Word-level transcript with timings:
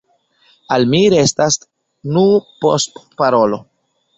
Al 0.77 0.87
mi 0.93 1.01
restas 1.15 1.59
nur 2.17 2.43
postparolo. 2.65 3.63